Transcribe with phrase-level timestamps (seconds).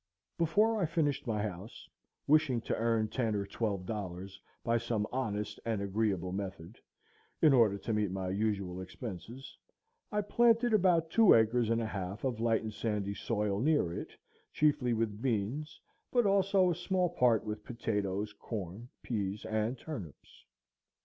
[0.35, 1.87] Before I finished my house,
[2.25, 6.79] wishing to earn ten or twelve dollars by some honest and agreeable method,
[7.39, 9.55] in order to meet my unusual expenses,
[10.11, 14.17] I planted about two acres and a half of light and sandy soil near it
[14.51, 15.79] chiefly with beans,
[16.11, 20.45] but also a small part with potatoes, corn, peas, and turnips.